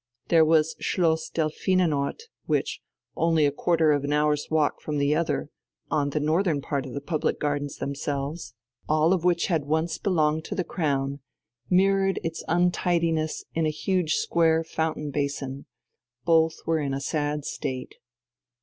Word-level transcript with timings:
There 0.29 0.43
was 0.43 0.75
Schloss 0.79 1.29
Delphinenort 1.29 2.23
which, 2.47 2.81
only 3.15 3.45
a 3.45 3.51
quarter 3.51 3.91
of 3.91 4.03
an 4.03 4.11
hour's 4.11 4.47
walk 4.49 4.81
from 4.81 4.97
the 4.97 5.13
other, 5.15 5.51
in 5.91 6.09
the 6.09 6.19
northern 6.19 6.59
part 6.59 6.87
of 6.87 6.95
the 6.95 7.01
public 7.01 7.39
gardens 7.39 7.77
themselves, 7.77 8.55
all 8.89 9.13
of 9.13 9.23
which 9.23 9.45
had 9.45 9.65
once 9.65 9.99
belonged 9.99 10.43
to 10.45 10.55
the 10.55 10.63
Crown, 10.63 11.19
mirrored 11.69 12.19
its 12.23 12.43
untidiness 12.47 13.45
in 13.53 13.67
a 13.67 13.69
huge 13.69 14.15
square 14.15 14.63
fountain 14.63 15.11
basin; 15.11 15.67
both 16.25 16.55
were 16.65 16.79
in 16.79 16.95
a 16.95 16.99
sad 16.99 17.45
state. 17.45 17.93